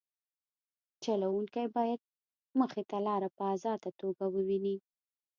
[1.03, 1.99] چلوونکی باید
[2.59, 4.75] مخې ته لاره په ازاده توګه وویني